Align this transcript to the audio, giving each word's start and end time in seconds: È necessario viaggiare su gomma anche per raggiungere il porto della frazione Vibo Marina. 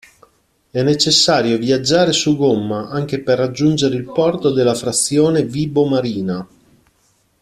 È 0.71 0.81
necessario 0.81 1.59
viaggiare 1.59 2.11
su 2.11 2.35
gomma 2.35 2.89
anche 2.89 3.21
per 3.21 3.37
raggiungere 3.37 3.93
il 3.97 4.11
porto 4.11 4.51
della 4.51 4.73
frazione 4.73 5.43
Vibo 5.45 5.85
Marina. 5.85 6.43